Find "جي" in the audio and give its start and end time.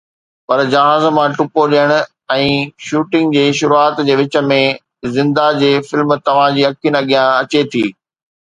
3.37-3.43, 4.09-4.15, 5.63-5.71, 6.59-6.63